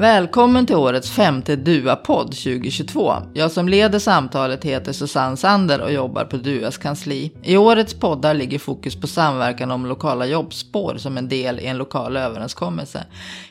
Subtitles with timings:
[0.00, 3.12] Välkommen till årets femte DUA-podd 2022.
[3.34, 7.32] Jag som leder samtalet heter Susanne Sander och jobbar på DUAs kansli.
[7.42, 11.78] I årets poddar ligger fokus på samverkan om lokala jobbspår som en del i en
[11.78, 13.04] lokal överenskommelse.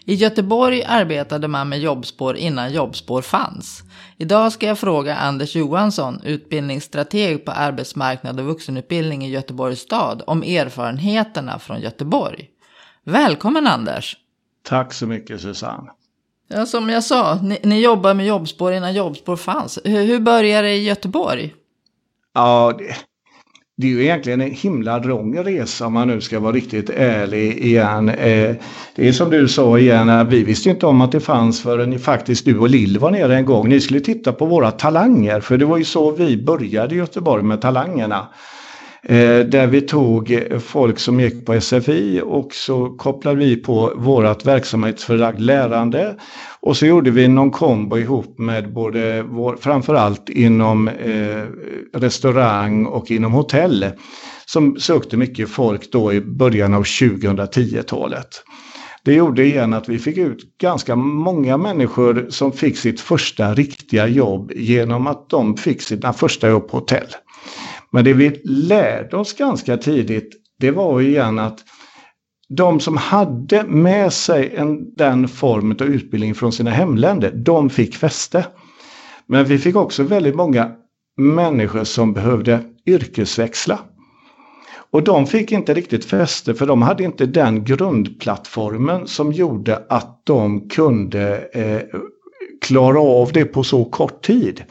[0.06, 3.84] I Göteborg arbetade man med jobbspår innan jobbspår fanns.
[4.18, 10.44] Idag ska jag fråga Anders Johansson, utbildningsstrateg på arbetsmarknad och vuxenutbildning i Göteborgs stad, om
[10.44, 12.50] erfarenheterna från Göteborg.
[13.04, 14.18] Välkommen Anders!
[14.64, 15.92] Tack så mycket Susanne!
[16.52, 19.80] Ja, som jag sa, ni, ni jobbar med jobbspår innan jobbspår fanns.
[19.84, 21.54] Hur, hur började det i Göteborg?
[22.34, 22.96] Ja, det,
[23.78, 27.58] det, är ju egentligen en himla lång resa om man nu ska vara riktigt ärlig
[27.58, 28.10] igen.
[28.10, 28.56] Eh,
[28.96, 32.00] det är som du sa igen, eh, vi visste inte om att det fanns förrän
[32.00, 33.70] faktiskt du och Lill var nere en gång.
[33.70, 37.44] Ni skulle titta på våra talanger, för det var ju så vi började i Göteborg
[37.44, 38.28] med talangerna.
[39.04, 44.46] Eh, där vi tog folk som gick på SFI och så kopplade vi på vårt
[44.46, 46.16] verksamhetsförlagd lärande.
[46.60, 51.44] Och så gjorde vi någon kombo ihop med både vår, framförallt inom eh,
[51.94, 53.86] restaurang och inom hotell.
[54.46, 58.44] Som sökte mycket folk då i början av 2010-talet.
[59.04, 64.08] Det gjorde igen att vi fick ut ganska många människor som fick sitt första riktiga
[64.08, 67.08] jobb genom att de fick sina första jobb på hotell.
[67.92, 71.64] Men det vi lärde oss ganska tidigt, det var igen att
[72.50, 77.96] de som hade med sig en, den formen av utbildning från sina hemländer, de fick
[77.96, 78.46] fäste.
[79.26, 80.72] Men vi fick också väldigt många
[81.18, 83.80] människor som behövde yrkesväxla.
[84.92, 90.22] Och de fick inte riktigt fäste för de hade inte den grundplattformen som gjorde att
[90.24, 92.00] de kunde eh,
[92.62, 94.64] klara av det på så kort tid.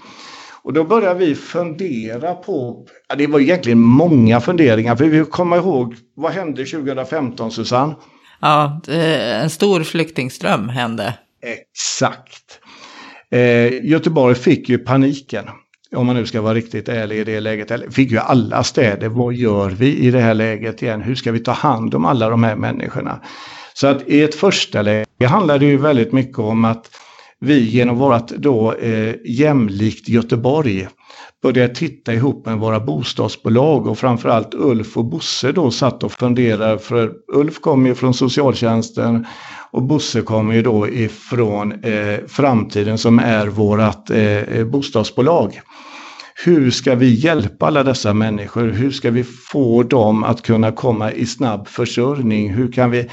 [0.69, 5.56] Och då började vi fundera på, ja, det var egentligen många funderingar, för vi kommer
[5.56, 7.94] ihåg, vad hände 2015 Susanne?
[8.41, 11.14] Ja, en stor flyktingström hände.
[11.42, 12.61] Exakt.
[13.30, 15.45] Eh, Göteborg fick ju paniken.
[15.96, 17.95] Om man nu ska vara riktigt ärlig i det läget.
[17.95, 19.08] Fick ju alla städer.
[19.08, 21.02] Vad gör vi i det här läget igen?
[21.02, 23.20] Hur ska vi ta hand om alla de här människorna?
[23.74, 26.90] Så att i ett första läge handlar det ju väldigt mycket om att
[27.40, 30.88] vi genom vårt då eh, jämlikt Göteborg
[31.42, 36.78] började titta ihop med våra bostadsbolag och framförallt Ulf och Bosse då satt och funderade
[36.78, 39.26] för Ulf kommer ju från socialtjänsten
[39.70, 45.60] och Bosse kommer ju då ifrån eh, framtiden som är vårat eh, eh, bostadsbolag.
[46.44, 48.68] Hur ska vi hjälpa alla dessa människor?
[48.68, 52.55] Hur ska vi få dem att kunna komma i snabb försörjning?
[52.55, 53.08] Hur kan vi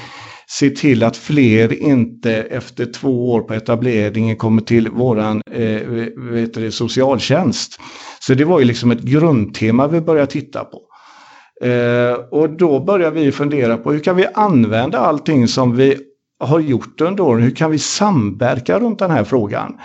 [0.48, 5.80] se till att fler inte efter två år på etableringen kommer till våran eh,
[6.16, 7.80] vet det, socialtjänst.
[8.20, 10.82] Så det var ju liksom ett grundtema vi började titta på.
[11.66, 15.96] Eh, och då började vi fundera på hur kan vi använda allting som vi
[16.38, 17.42] har gjort under åren?
[17.42, 19.76] Hur kan vi samverka runt den här frågan?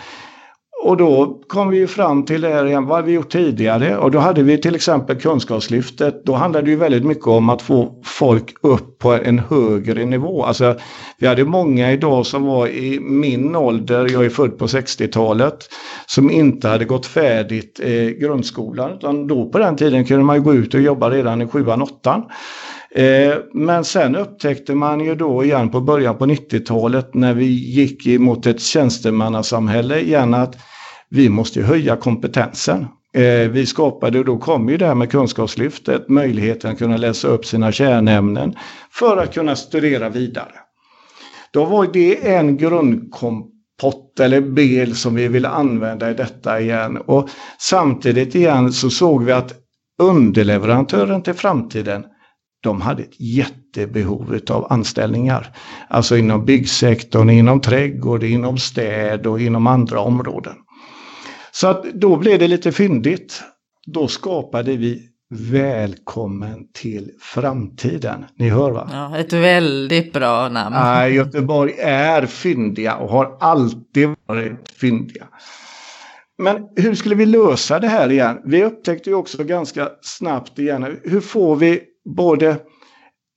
[0.84, 3.98] Och då kom vi fram till det här igen, vad har vi gjort tidigare?
[3.98, 6.26] Och då hade vi till exempel Kunskapslyftet.
[6.26, 10.44] Då handlade det ju väldigt mycket om att få folk upp på en högre nivå.
[10.44, 10.76] Alltså,
[11.18, 15.70] vi hade många idag som var i min ålder, jag är född på 60-talet,
[16.06, 18.92] som inte hade gått färdigt eh, grundskolan.
[18.92, 21.82] Utan då på den tiden kunde man ju gå ut och jobba redan i sjuan,
[21.82, 22.24] åttan.
[22.96, 28.20] Eh, men sen upptäckte man ju då igen på början på 90-talet när vi gick
[28.20, 30.56] mot ett tjänstemannasamhälle igen att
[31.10, 32.88] vi måste höja kompetensen.
[33.14, 37.28] Eh, vi skapade, och då kom ju det här med Kunskapslyftet, möjligheten att kunna läsa
[37.28, 38.56] upp sina kärnämnen
[38.92, 40.54] för att kunna studera vidare.
[41.54, 46.98] Då var det en grundkompott eller bel som vi ville använda i detta igen.
[46.98, 47.30] Och
[47.60, 49.54] samtidigt igen så såg vi att
[50.02, 52.06] underleverantören till framtiden
[52.62, 55.56] de hade ett jättebehov av anställningar.
[55.90, 60.56] Alltså inom byggsektorn, inom trädgård, inom städ och inom andra områden.
[61.52, 63.44] Så att då blev det lite fyndigt.
[63.88, 68.26] Då skapade vi Välkommen till framtiden.
[68.36, 68.90] Ni hör va?
[68.92, 70.76] Ja, ett väldigt bra namn.
[70.76, 75.28] Ja, Göteborg är fyndiga och har alltid varit fyndiga.
[76.38, 78.42] Men hur skulle vi lösa det här igen?
[78.46, 82.58] Vi upptäckte ju också ganska snabbt igen, hur får vi både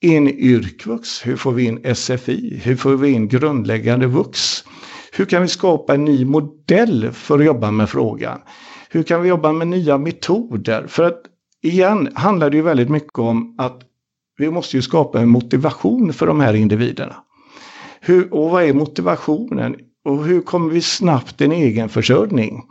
[0.01, 4.65] in yrkvux, hur får vi in SFI, hur får vi in grundläggande vux?
[5.13, 8.41] Hur kan vi skapa en ny modell för att jobba med frågan?
[8.91, 10.87] Hur kan vi jobba med nya metoder?
[10.87, 11.23] För att
[11.63, 13.81] igen handlar det ju väldigt mycket om att
[14.39, 17.17] vi måste ju skapa en motivation för de här individerna.
[18.01, 19.77] Hur, och vad är motivationen?
[20.05, 22.63] Och hur kommer vi snabbt en egen försörjning?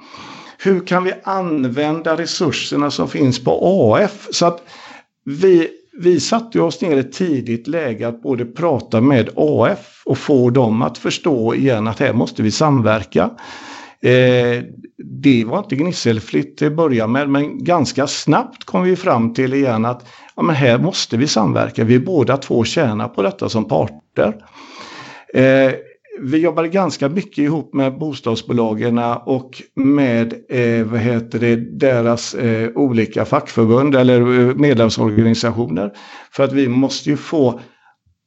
[0.58, 3.60] Hur kan vi använda resurserna som finns på
[3.96, 4.64] AF så att
[5.26, 10.18] vi vi satte oss ner i ett tidigt läge att både prata med AF och
[10.18, 13.30] få dem att förstå igen att här måste vi samverka.
[14.02, 14.64] Eh,
[14.98, 19.54] det var inte gnisselfritt till att börja med men ganska snabbt kom vi fram till
[19.54, 20.06] igen att
[20.36, 21.84] ja, men här måste vi samverka.
[21.84, 24.36] Vi båda två tjänar på detta som parter.
[25.34, 25.72] Eh,
[26.20, 32.70] vi jobbade ganska mycket ihop med bostadsbolagen och med eh, vad heter det, deras eh,
[32.76, 35.92] olika fackförbund eller eh, medlemsorganisationer.
[36.32, 37.60] För att vi måste ju få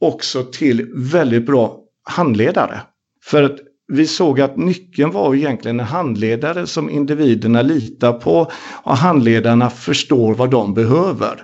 [0.00, 1.80] också till väldigt bra
[2.10, 2.80] handledare.
[3.24, 3.58] För att
[3.92, 8.50] vi såg att nyckeln var egentligen en handledare som individerna litar på
[8.82, 11.42] och handledarna förstår vad de behöver.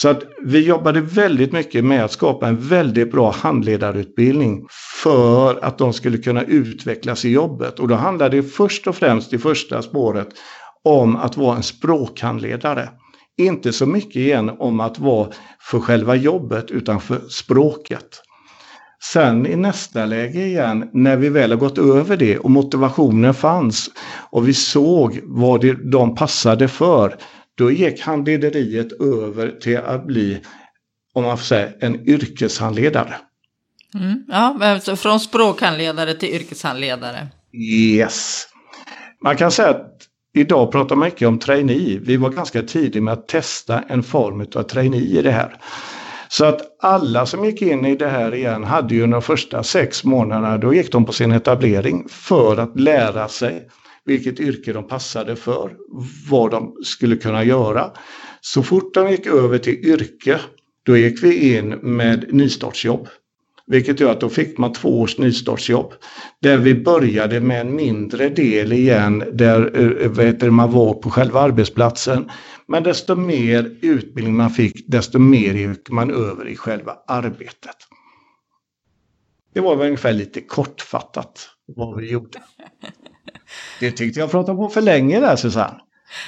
[0.00, 4.66] Så att vi jobbade väldigt mycket med att skapa en väldigt bra handledarutbildning
[5.02, 7.78] för att de skulle kunna utvecklas i jobbet.
[7.78, 10.28] Och då handlade det först och främst i första spåret
[10.84, 12.88] om att vara en språkhandledare.
[13.38, 15.28] Inte så mycket igen om att vara
[15.60, 18.22] för själva jobbet utan för språket.
[19.12, 23.90] Sen i nästa läge igen, när vi väl har gått över det och motivationen fanns
[24.30, 27.16] och vi såg vad de passade för,
[27.58, 30.40] då gick handlederiet över till att bli,
[31.14, 33.14] om man får säga, en yrkeshandledare.
[33.94, 37.28] Mm, ja, från språkhandledare till yrkeshandledare.
[37.52, 38.46] Yes.
[39.24, 40.02] Man kan säga att
[40.34, 41.98] idag pratar man mycket om trainee.
[41.98, 45.56] Vi var ganska tidiga med att testa en form av trainee i det här.
[46.28, 50.04] Så att alla som gick in i det här igen hade ju de första sex
[50.04, 53.68] månaderna, då gick de på sin etablering för att lära sig
[54.08, 55.76] vilket yrke de passade för,
[56.30, 57.90] vad de skulle kunna göra.
[58.40, 60.40] Så fort de gick över till yrke,
[60.82, 63.08] då gick vi in med nystartsjobb.
[63.66, 65.92] Vilket gör att då fick man två års nystartsjobb.
[66.42, 71.10] Där vi började med en mindre del igen där eh, vet du, man var på
[71.10, 72.30] själva arbetsplatsen.
[72.66, 77.76] Men desto mer utbildning man fick, desto mer gick man över i själva arbetet.
[79.54, 82.42] Det var väl ungefär lite kortfattat vad vi gjorde.
[83.80, 85.80] Det tyckte jag pratade på för länge där Susanne.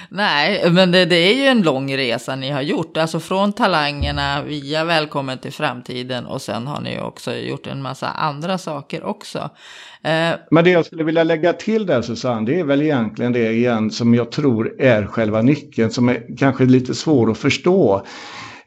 [0.09, 2.97] Nej, men det, det, är ju en lång resa ni har gjort.
[2.97, 8.09] Alltså från talangerna via Välkommen till framtiden och sen har ni också gjort en massa
[8.09, 9.39] andra saker också.
[10.03, 13.53] Eh, men det jag skulle vilja lägga till där Susanne, det är väl egentligen det
[13.53, 18.07] igen som jag tror är själva nyckeln som är kanske lite svår att förstå.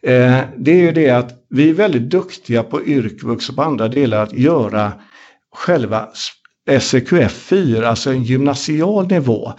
[0.02, 3.88] Eh, det är ju det att vi är väldigt duktiga på yrkvux och på andra
[3.88, 4.92] delar att göra
[5.56, 6.10] själva
[6.80, 9.54] SEQF 4, alltså en gymnasial nivå.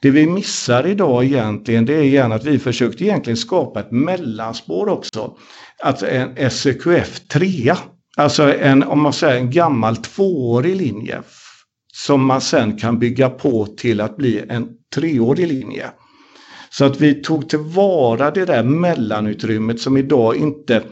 [0.00, 4.88] Det vi missar idag egentligen det är igen att vi försökte egentligen skapa ett mellanspår
[4.88, 5.36] också.
[5.82, 7.74] Alltså en SEQF 3.
[8.16, 11.22] Alltså en, om man säger en gammal tvåårig linje
[11.92, 15.90] som man sen kan bygga på till att bli en treårig linje.
[16.70, 20.82] Så att vi tog tillvara det där mellanutrymmet som idag inte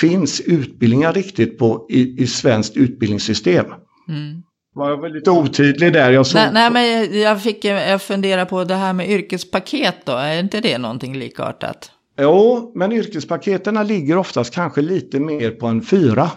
[0.00, 3.66] finns utbildningar riktigt på i, i svenskt utbildningssystem.
[4.08, 4.42] Mm.
[4.74, 6.10] Var jag lite otydlig där?
[6.10, 6.40] Jag såg...
[6.40, 10.12] nej, nej, men jag, fick, jag fundera på det här med yrkespaket då.
[10.12, 11.90] Är inte det någonting likartat?
[12.20, 16.30] Jo, men yrkespaketen ligger oftast kanske lite mer på en fyra.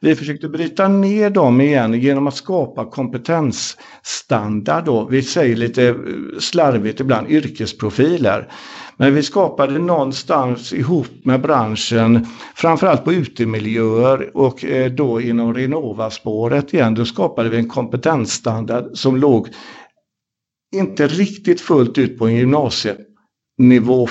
[0.00, 4.84] Vi försökte bryta ner dem igen genom att skapa kompetensstandard.
[4.84, 5.04] Då.
[5.10, 5.94] Vi säger lite
[6.40, 8.48] slarvigt ibland yrkesprofiler.
[8.96, 16.74] Men vi skapade någonstans ihop med branschen, framförallt på utemiljöer och eh, då inom Renova-spåret
[16.74, 19.48] igen, då skapade vi en kompetensstandard som låg
[20.74, 24.08] inte riktigt fullt ut på en gymnasienivå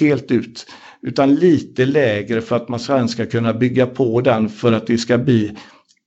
[0.00, 0.66] helt ut,
[1.02, 4.98] utan lite lägre för att man sen ska kunna bygga på den för att det
[4.98, 5.56] ska bli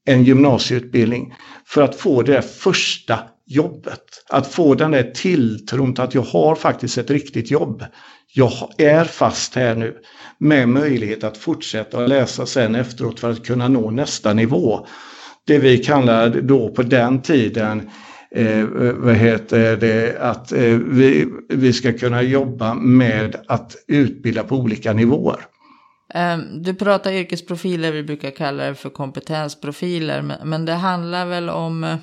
[0.05, 1.33] en gymnasieutbildning.
[1.65, 3.19] För att få det första
[3.49, 4.03] jobbet.
[4.29, 7.85] Att få den där tilltron till att jag har faktiskt ett riktigt jobb.
[8.33, 9.97] Jag är fast här nu
[10.37, 14.87] med möjlighet att fortsätta att läsa sen efteråt för att kunna nå nästa nivå.
[15.47, 17.89] Det vi kallar då på den tiden
[18.35, 18.63] eh,
[18.97, 24.93] vad heter det, att eh, vi, vi ska kunna jobba med att utbilda på olika
[24.93, 25.39] nivåer.
[26.13, 31.83] Ehm, du pratar yrkesprofiler, vi brukar kalla det för kompetensprofiler, men det handlar väl om
[31.83, 31.95] eh,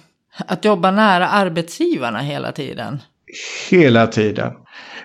[0.47, 3.03] att jobba nära arbetsgivarna hela tiden?
[3.71, 4.53] Hela tiden.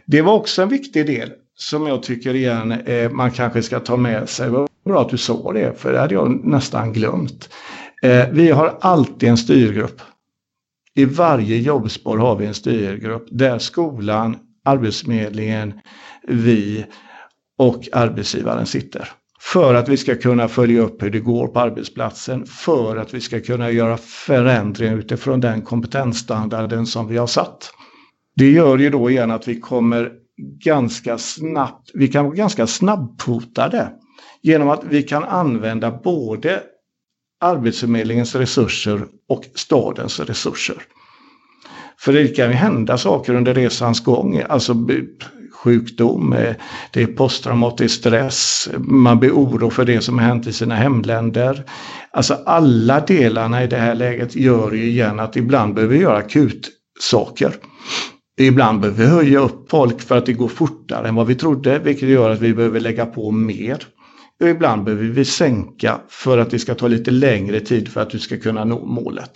[0.06, 3.98] Det var också en viktig del som jag tycker igen eh, man kanske ska ta
[3.98, 4.46] med sig.
[4.46, 7.50] Det var bra att du sa det, för det hade jag nästan glömt.
[8.02, 10.02] Eh, vi har alltid en styrgrupp.
[10.96, 15.74] I varje jobbspår har vi en styrgrupp där skolan, Arbetsförmedlingen,
[16.28, 16.86] vi
[17.58, 19.10] och arbetsgivaren sitter.
[19.44, 23.22] För att vi ska kunna följa upp hur det går på arbetsplatsen, för att vi
[23.22, 27.72] ska kunna göra förändringar utifrån den kompetensstandarden som vi har satt.
[28.36, 30.12] Det gör ju då igen att vi kommer
[30.66, 33.92] ganska snabbt, vi kan vara ganska snabbfotade
[34.42, 36.64] genom att vi kan använda både
[37.44, 40.76] Arbetsförmedlingens resurser och stadens resurser.
[42.00, 44.74] För det kan ju hända saker under resans gång, alltså
[45.64, 46.56] sjukdom, eh,
[46.92, 51.64] det är posttraumatisk stress, man blir oro för det som har hänt i sina hemländer.
[52.12, 56.18] Alltså alla delarna i det här läget gör ju igen att ibland behöver vi göra
[56.18, 57.56] akutsaker.
[58.40, 61.80] Ibland behöver vi höja upp folk för att det går fortare än vad vi trodde,
[61.80, 63.78] vilket gör att vi behöver lägga på mer.
[64.42, 68.10] Och ibland behöver vi sänka för att det ska ta lite längre tid för att
[68.10, 69.32] du ska kunna nå målet.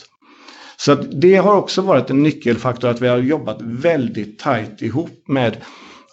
[0.78, 5.58] Så det har också varit en nyckelfaktor att vi har jobbat väldigt tajt ihop med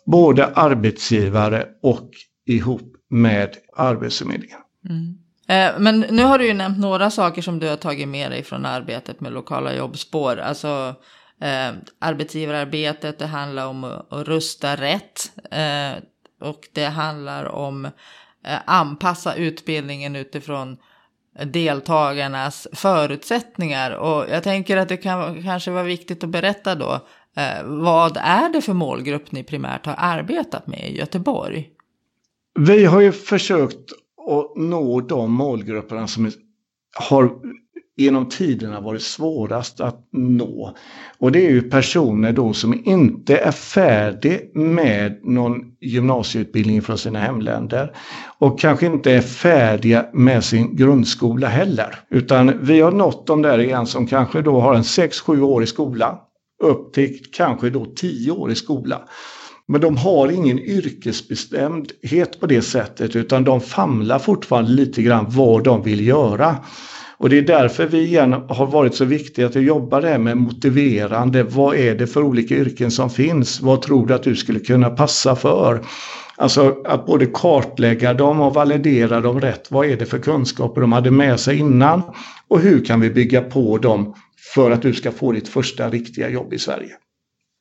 [0.07, 2.11] både arbetsgivare och
[2.47, 4.59] ihop med Arbetsförmedlingen.
[4.89, 5.19] Mm.
[5.49, 8.43] Eh, men nu har du ju nämnt några saker som du har tagit med dig
[8.43, 10.37] från arbetet med lokala jobbspår.
[10.37, 10.95] Alltså
[11.41, 15.33] eh, arbetsgivararbetet, det handlar om att, att rusta rätt.
[15.51, 16.03] Eh,
[16.41, 20.77] och det handlar om eh, anpassa utbildningen utifrån
[21.45, 23.91] deltagarnas förutsättningar.
[23.91, 27.01] Och jag tänker att det kan kanske vara viktigt att berätta då.
[27.37, 31.69] Eh, vad är det för målgrupp ni primärt har arbetat med i Göteborg?
[32.59, 33.93] Vi har ju försökt
[34.31, 36.31] att nå de målgrupperna som
[37.09, 37.31] har
[37.97, 40.77] genom tiderna varit svårast att nå.
[41.19, 47.19] Och det är ju personer då som inte är färdig med någon gymnasieutbildning från sina
[47.19, 47.93] hemländer
[48.39, 51.99] och kanske inte är färdiga med sin grundskola heller.
[52.09, 55.67] Utan vi har nått de där igen som kanske då har en 6-7 år i
[55.67, 56.17] skolan
[56.63, 59.03] upp till kanske då tio år i skola.
[59.67, 65.65] Men de har ingen yrkesbestämdhet på det sättet utan de famlar fortfarande lite grann vad
[65.65, 66.57] de vill göra.
[67.17, 70.37] Och det är därför vi igen har varit så viktiga att jobba det här med
[70.37, 71.43] motiverande.
[71.43, 73.61] Vad är det för olika yrken som finns?
[73.61, 75.85] Vad tror du att du skulle kunna passa för?
[76.37, 79.71] Alltså att både kartlägga dem och validera dem rätt.
[79.71, 82.03] Vad är det för kunskaper de hade med sig innan?
[82.49, 84.15] Och hur kan vi bygga på dem
[84.55, 86.97] för att du ska få ditt första riktiga jobb i Sverige?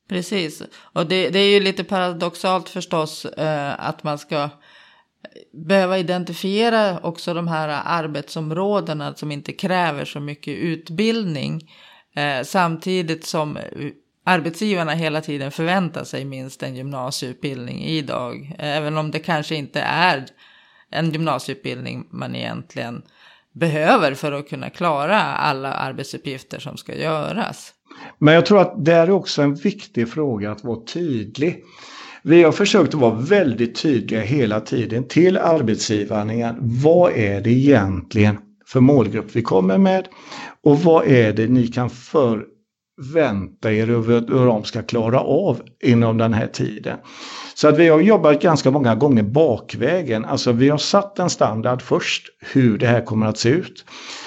[0.08, 4.50] Precis, och det, det är ju lite paradoxalt förstås eh, att man ska
[5.52, 11.70] behöva identifiera också de här arbetsområdena som inte kräver så mycket utbildning.
[12.14, 13.58] Eh, samtidigt som
[14.24, 18.56] arbetsgivarna hela tiden förväntar sig minst en gymnasieutbildning idag.
[18.58, 20.26] Även om det kanske inte är
[20.90, 23.02] en gymnasieutbildning man egentligen
[23.52, 27.72] behöver för att kunna klara alla arbetsuppgifter som ska göras.
[28.18, 31.64] Men jag tror att det är också en viktig fråga att vara tydlig.
[32.22, 36.56] Vi har försökt att vara väldigt tydliga hela tiden till arbetsgivaren.
[36.60, 40.08] Vad är det egentligen för målgrupp vi kommer med?
[40.64, 46.34] Och vad är det ni kan förvänta er hur de ska klara av inom den
[46.34, 46.98] här tiden?
[47.54, 50.24] Så att vi har jobbat ganska många gånger bakvägen.
[50.24, 53.84] Alltså vi har satt en standard först, hur det här kommer att se ut.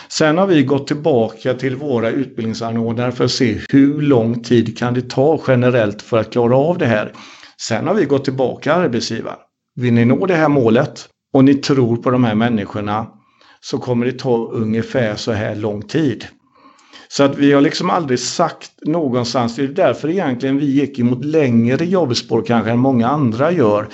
[0.09, 4.93] Sen har vi gått tillbaka till våra utbildningsanordnare för att se hur lång tid kan
[4.93, 7.13] det ta generellt för att klara av det här.
[7.61, 9.39] Sen har vi gått tillbaka arbetsgivaren.
[9.75, 13.07] Vill ni nå det här målet och ni tror på de här människorna
[13.61, 16.25] så kommer det ta ungefär så här lång tid.
[17.07, 21.25] Så att vi har liksom aldrig sagt någonstans, det är därför egentligen vi gick emot
[21.25, 23.87] längre jobbspår kanske än många andra gör.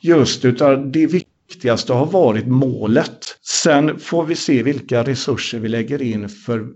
[0.00, 3.18] Just utav det viktigaste har varit målet.
[3.42, 6.66] Sen får vi se vilka resurser vi lägger in för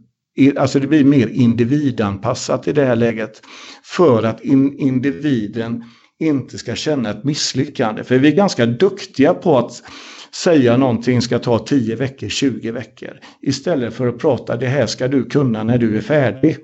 [0.57, 3.43] Alltså det blir mer individanpassat i det här läget.
[3.85, 5.85] För att in, individen
[6.21, 8.05] inte ska känna ett misslyckande.
[8.05, 9.83] För vi är ganska duktiga på att
[10.35, 13.21] säga någonting ska ta 10 veckor, 20 veckor.
[13.43, 16.57] Istället för att prata det här ska du kunna när du är färdig.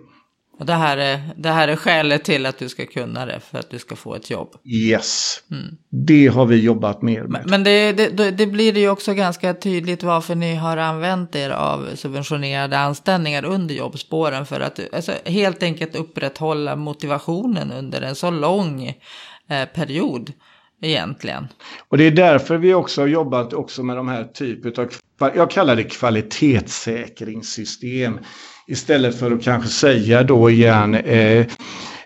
[0.58, 3.58] Och det här, är, det här är skälet till att du ska kunna det för
[3.58, 4.54] att du ska få ett jobb.
[4.64, 5.76] Yes, mm.
[5.90, 7.42] det har vi jobbat mer med.
[7.46, 11.88] Men det, det, det blir ju också ganska tydligt varför ni har använt er av
[11.94, 14.46] subventionerade anställningar under jobbspåren.
[14.46, 18.86] För att alltså, helt enkelt upprätthålla motivationen under en så lång
[19.48, 20.32] eh, period
[20.82, 21.48] egentligen.
[21.88, 24.88] Och det är därför vi också har jobbat också med de här typen av,
[25.36, 28.18] jag kallar det kvalitetssäkringssystem.
[28.66, 31.46] Istället för att kanske säga då igen eh,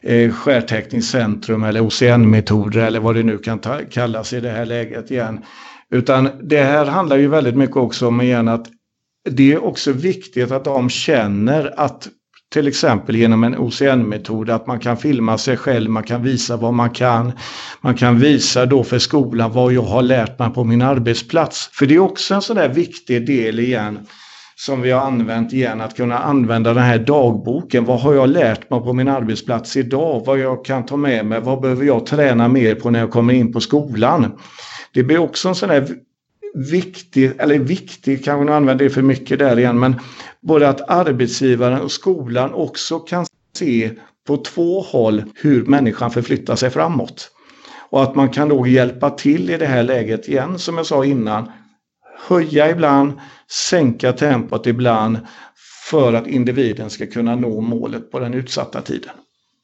[0.02, 5.10] eh, skärtäckningscentrum eller OCN-metoder eller vad det nu kan ta, kallas i det här läget
[5.10, 5.44] igen.
[5.90, 8.66] Utan det här handlar ju väldigt mycket också om igen att
[9.30, 12.08] det är också viktigt att de känner att
[12.52, 16.74] till exempel genom en OCN-metod att man kan filma sig själv, man kan visa vad
[16.74, 17.32] man kan.
[17.80, 21.70] Man kan visa då för skolan vad jag har lärt mig på min arbetsplats.
[21.72, 23.98] För det är också en sån där viktig del igen
[24.56, 27.84] som vi har använt igen, att kunna använda den här dagboken.
[27.84, 30.22] Vad har jag lärt mig på min arbetsplats idag?
[30.26, 31.40] Vad jag kan ta med mig?
[31.40, 34.32] Vad behöver jag träna mer på när jag kommer in på skolan?
[34.94, 35.88] Det blir också en sån här
[36.54, 40.00] viktig, eller viktig, kanske nu använder det för mycket där igen, men
[40.40, 43.90] både att arbetsgivaren och skolan också kan se
[44.26, 47.30] på två håll hur människan förflyttar sig framåt.
[47.90, 51.04] Och att man kan då hjälpa till i det här läget igen, som jag sa
[51.04, 51.50] innan.
[52.28, 53.12] Höja ibland,
[53.50, 55.18] sänka tempot ibland
[55.90, 59.10] för att individen ska kunna nå målet på den utsatta tiden.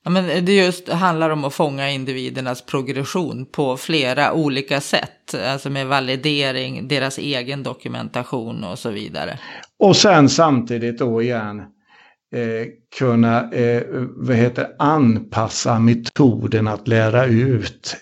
[0.05, 5.35] Ja, men det just handlar om att fånga individernas progression på flera olika sätt.
[5.47, 9.39] Alltså med validering, deras egen dokumentation och så vidare.
[9.79, 11.59] Och sen samtidigt då igen
[12.35, 12.67] eh,
[12.99, 13.83] kunna eh,
[14.17, 17.97] vad heter, anpassa metoden att lära ut.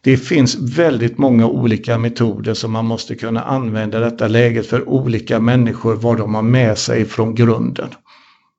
[0.00, 4.88] Det finns väldigt många olika metoder som man måste kunna använda i detta läget för
[4.88, 7.88] olika människor, vad de har med sig från grunden.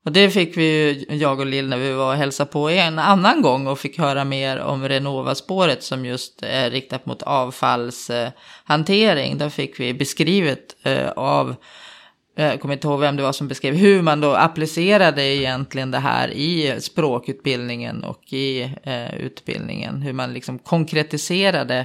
[0.06, 3.00] Och det fick vi ju, jag och Lill, när vi var och hälsade på en
[3.00, 9.38] annan gång och fick höra mer om Renova-spåret som just är riktat mot avfallshantering.
[9.38, 11.56] Där fick vi beskrivet eh, av,
[12.38, 15.92] eh, jag kommer inte ihåg vem det var som beskrev, hur man då applicerade egentligen
[15.92, 20.02] det här i språkutbildningen och i eh, utbildningen.
[20.02, 21.80] Hur man liksom konkretiserade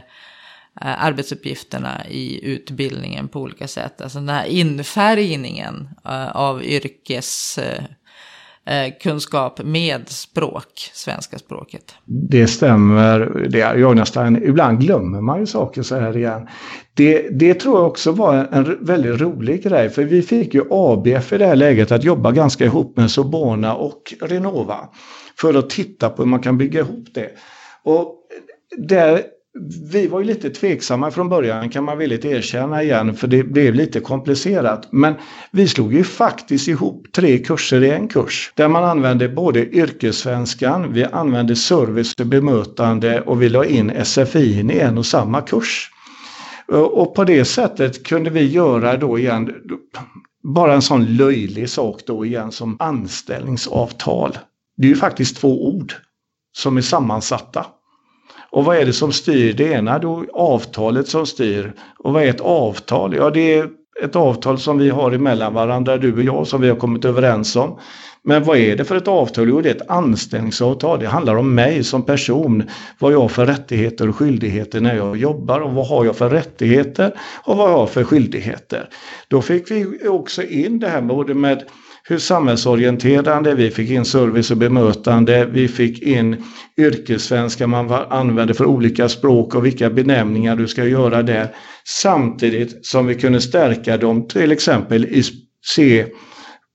[0.81, 4.01] eh, arbetsuppgifterna i utbildningen på olika sätt.
[4.01, 7.83] Alltså den här infärgningen eh, av yrkes Eh,
[8.69, 11.95] Eh, kunskap med språk, svenska språket.
[12.05, 13.49] Det stämmer.
[13.51, 16.49] Det är, jag nästan, ibland glömmer man ju saker så här igen.
[16.95, 21.33] Det, det tror jag också var en väldigt rolig grej för vi fick ju ABF
[21.33, 24.89] i det här läget att jobba ganska ihop med Sobona och Renova.
[25.41, 27.31] För att titta på hur man kan bygga ihop det.
[27.85, 28.15] Och
[28.77, 29.23] där
[29.93, 33.75] vi var ju lite tveksamma från början kan man villigt erkänna igen för det blev
[33.75, 34.89] lite komplicerat.
[34.93, 35.15] Men
[35.51, 40.93] vi slog ju faktiskt ihop tre kurser i en kurs där man använde både yrkessvenskan,
[40.93, 45.91] vi använde service och bemötande och vi la in SFI i en och samma kurs.
[46.73, 49.55] Och på det sättet kunde vi göra då igen
[50.43, 54.39] bara en sån löjlig sak då igen som anställningsavtal.
[54.77, 55.93] Det är ju faktiskt två ord
[56.57, 57.67] som är sammansatta.
[58.51, 59.53] Och vad är det som styr?
[59.53, 61.73] Det ena då avtalet som styr.
[61.99, 63.15] Och vad är ett avtal?
[63.17, 63.69] Ja, det är
[64.03, 67.57] ett avtal som vi har emellan varandra, du och jag, som vi har kommit överens
[67.57, 67.79] om.
[68.23, 69.49] Men vad är det för ett avtal?
[69.49, 71.01] Jo, det är ett anställningsavtal.
[71.01, 72.63] Det handlar om mig som person.
[72.99, 76.31] Vad jag har för rättigheter och skyldigheter när jag jobbar och vad har jag för
[76.31, 78.89] rättigheter och vad jag har för skyldigheter.
[79.29, 81.65] Då fick vi också in det här både med
[82.09, 86.45] hur samhällsorienterande, vi fick in service och bemötande, vi fick in
[86.77, 91.55] yrkessvenska man använder för olika språk och vilka benämningar du ska göra där.
[91.85, 95.23] Samtidigt som vi kunde stärka dem till exempel i
[95.75, 96.07] C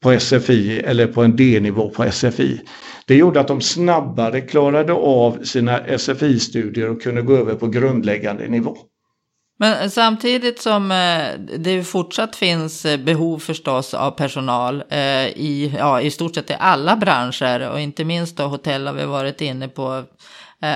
[0.03, 2.61] på SFI eller på en D-nivå på SFI.
[3.07, 8.47] Det gjorde att de snabbare klarade av sina SFI-studier och kunde gå över på grundläggande
[8.47, 8.77] nivå.
[9.57, 14.83] Men eh, samtidigt som eh, det fortsatt finns eh, behov förstås av personal
[15.35, 19.05] i, ja, i stort sett i alla branscher och inte minst då hotell har vi
[19.05, 20.03] varit inne på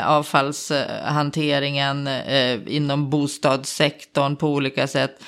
[0.05, 2.09] avfallshanteringen
[2.67, 5.23] inom bostadssektorn på olika sätt.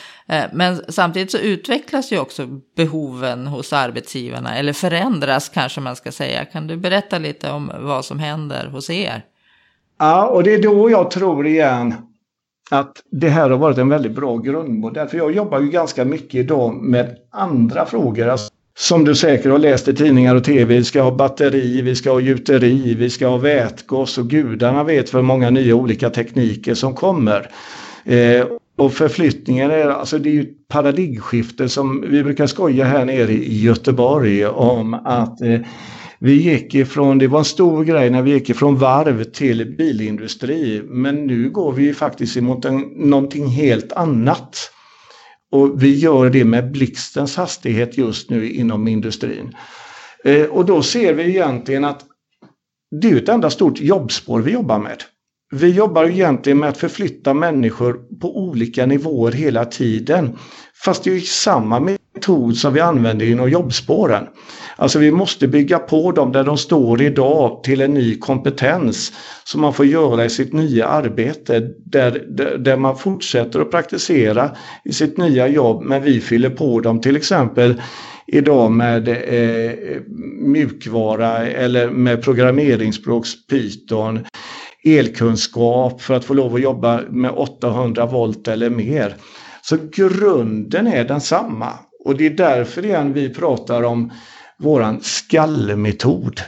[0.51, 6.45] Men samtidigt så utvecklas ju också behoven hos arbetsgivarna, eller förändras kanske man ska säga.
[6.45, 9.25] Kan du berätta lite om vad som händer hos er?
[9.99, 12.08] Ja, och det är då jag tror igen
[12.69, 15.07] att det här har varit en väldigt bra grundmodell.
[15.07, 18.27] För jag jobbar ju ganska mycket idag med andra frågor.
[18.27, 20.75] Alltså, som du säkert har läst i tidningar och tv.
[20.75, 25.09] Vi ska ha batteri, vi ska ha gjuteri, vi ska ha vätgas och gudarna vet
[25.09, 27.49] för många nya olika tekniker som kommer.
[28.05, 28.45] Eh,
[28.77, 33.31] och förflyttningen är, alltså det är ju ett paradigmskifte som vi brukar skoja här nere
[33.31, 35.59] i Göteborg om att eh,
[36.19, 40.81] vi gick ifrån, det var en stor grej när vi gick ifrån varv till bilindustri.
[40.85, 44.71] Men nu går vi faktiskt emot en, någonting helt annat.
[45.51, 49.55] Och vi gör det med blixtens hastighet just nu inom industrin.
[50.23, 52.05] Eh, och då ser vi egentligen att
[53.01, 55.03] det är ett enda stort jobbspår vi jobbar med.
[55.51, 60.37] Vi jobbar egentligen med att förflytta människor på olika nivåer hela tiden.
[60.85, 61.79] Fast det är samma
[62.19, 64.23] metod som vi använder inom jobbspåren.
[64.75, 69.11] Alltså vi måste bygga på dem där de står idag till en ny kompetens
[69.43, 71.59] som man får göra i sitt nya arbete.
[71.85, 74.51] Där, där, där man fortsätter att praktisera
[74.85, 77.81] i sitt nya jobb men vi fyller på dem till exempel
[78.27, 79.71] idag med eh,
[80.41, 84.19] mjukvara eller med programmeringsspråk Python
[84.83, 89.15] elkunskap för att få lov att jobba med 800 volt eller mer.
[89.61, 91.73] Så grunden är densamma
[92.09, 94.11] och det är därför igen vi pratar om
[94.57, 96.41] våran skallmetod.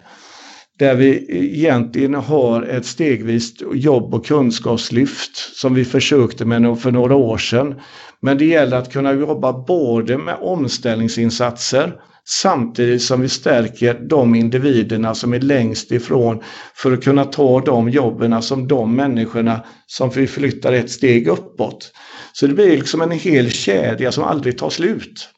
[0.79, 7.15] där vi egentligen har ett stegvist jobb och kunskapslyft som vi försökte med för några
[7.15, 7.75] år sedan.
[8.21, 11.93] Men det gäller att kunna jobba både med omställningsinsatser
[12.25, 16.43] samtidigt som vi stärker de individerna som är längst ifrån
[16.75, 21.91] för att kunna ta de jobben som de människorna som vi flyttar ett steg uppåt.
[22.33, 25.29] Så det blir liksom en hel kedja som aldrig tar slut.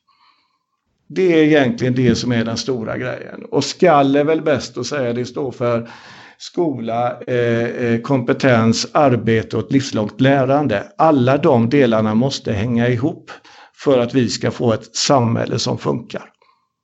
[1.15, 3.45] Det är egentligen det som är den stora grejen.
[3.51, 5.89] Och skall är väl bäst att säga, det står för
[6.37, 10.83] skola, eh, eh, kompetens, arbete och ett livslångt lärande.
[10.97, 13.31] Alla de delarna måste hänga ihop
[13.75, 16.23] för att vi ska få ett samhälle som funkar.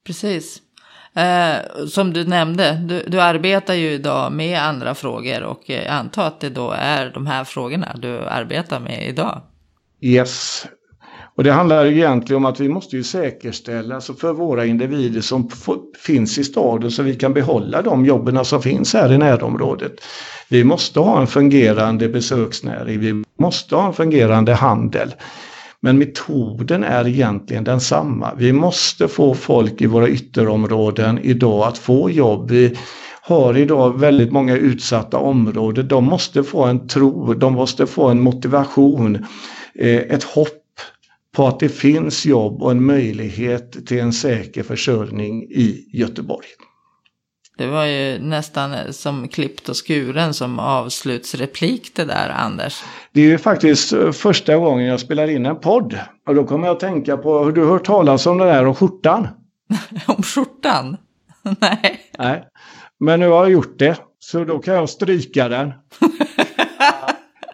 [0.05, 0.61] Precis.
[1.15, 6.27] Eh, som du nämnde, du, du, arbetar ju idag med andra frågor och jag antar
[6.27, 9.41] att det då är de här frågorna du arbetar med idag.
[10.01, 10.65] Yes,
[11.39, 15.49] och det handlar egentligen om att vi måste ju säkerställa alltså för våra individer som
[16.05, 19.91] finns i staden så vi kan behålla de jobben som finns här i närområdet.
[20.49, 25.15] Vi måste ha en fungerande besöksnäring, vi måste ha en fungerande handel.
[25.79, 28.31] Men metoden är egentligen densamma.
[28.37, 32.51] Vi måste få folk i våra ytterområden idag att få jobb.
[32.51, 32.77] Vi
[33.21, 35.87] har idag väldigt många utsatta områden.
[35.87, 39.25] De måste få en tro, de måste få en motivation,
[39.75, 40.58] eh, ett hopp
[41.39, 46.47] på att det finns jobb och en möjlighet till en säker försörjning i Göteborg.
[47.57, 52.83] Det var ju nästan som klippt och skuren som avslutsreplik det där, Anders.
[53.13, 55.99] Det är ju faktiskt eh, första gången jag spelar in en podd.
[56.27, 58.75] Och då kommer jag att tänka på, har du hört talas om det där om
[58.75, 59.27] skjortan?
[60.07, 60.97] om skjortan?
[61.59, 61.99] Nej.
[62.17, 62.43] Nej.
[62.99, 65.73] Men nu har jag gjort det, så då kan jag stryka den.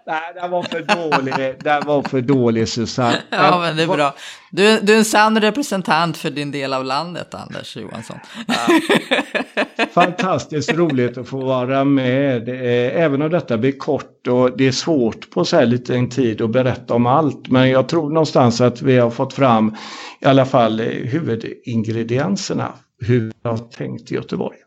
[0.07, 1.55] Nej, den var för dålig.
[1.59, 3.21] Den var för dålig Susanne.
[3.29, 4.15] Ja, men det är bra.
[4.51, 8.19] Du, du är en sann representant för din del av landet, Anders Johansson.
[8.47, 9.85] Ja.
[9.93, 12.49] Fantastiskt roligt att få vara med.
[12.95, 16.49] Även om detta blir kort och det är svårt på så här liten tid att
[16.49, 17.49] berätta om allt.
[17.49, 19.75] Men jag tror någonstans att vi har fått fram
[20.21, 22.73] i alla fall huvudingredienserna.
[22.99, 24.57] Hur jag har tänkt i Göteborg.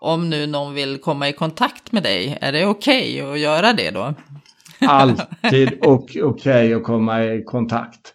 [0.00, 3.72] Om nu någon vill komma i kontakt med dig, är det okej okay att göra
[3.72, 4.14] det då?
[4.80, 8.14] Alltid okej okay att komma i kontakt.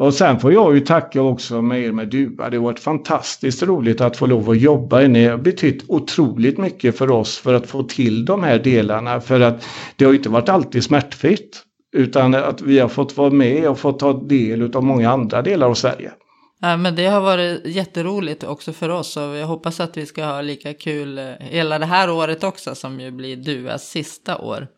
[0.00, 2.50] Och sen får jag ju tacka också med er med Duva.
[2.50, 5.00] Det har varit fantastiskt roligt att få lov att jobba.
[5.00, 9.20] Ni har betytt otroligt mycket för oss för att få till de här delarna.
[9.20, 11.62] För att det har inte varit alltid smärtfritt.
[11.96, 15.66] Utan att vi har fått vara med och fått ta del av många andra delar
[15.66, 16.12] av Sverige.
[16.60, 20.24] Ja, men det har varit jätteroligt också för oss och jag hoppas att vi ska
[20.24, 24.68] ha lika kul eh, hela det här året också som ju blir Duas sista år.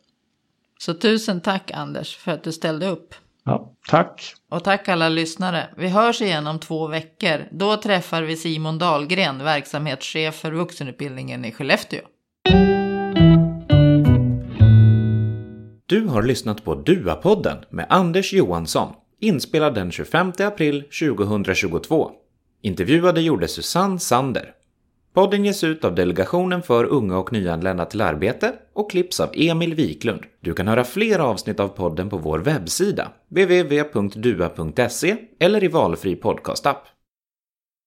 [0.85, 3.15] Så tusen tack Anders för att du ställde upp.
[3.45, 4.35] Ja, tack.
[4.51, 5.69] Och tack alla lyssnare.
[5.77, 7.49] Vi hörs igen om två veckor.
[7.51, 12.01] Då träffar vi Simon Dahlgren, verksamhetschef för vuxenutbildningen i Skellefteå.
[15.87, 22.11] Du har lyssnat på DUA-podden med Anders Johansson, inspelad den 25 april 2022.
[22.63, 24.55] Intervjuade gjorde Susanne Sander.
[25.15, 29.75] Podden ges ut av Delegationen för unga och nyanlända till arbete och klipps av Emil
[29.75, 30.21] Wiklund.
[30.41, 36.87] Du kan höra fler avsnitt av podden på vår webbsida, www.dua.se eller i valfri podcastapp.